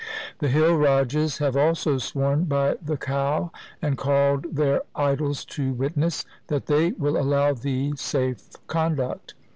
The 0.39 0.47
hill 0.49 0.77
rajas 0.77 1.37
have 1.37 1.55
also 1.55 1.99
sworn 1.99 2.45
by 2.45 2.73
the 2.83 2.97
cow 2.97 3.51
and 3.83 3.99
called 3.99 4.55
their 4.55 4.81
idols 4.95 5.45
to 5.45 5.73
witness, 5.73 6.25
that 6.47 6.65
they 6.65 6.93
will 6.93 7.17
allow 7.17 7.53
thee 7.53 7.93
safe 7.95 8.49
conduct. 8.65 9.35